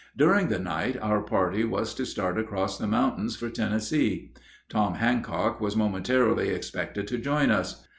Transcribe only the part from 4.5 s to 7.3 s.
Tom Handcock was momentarily expected to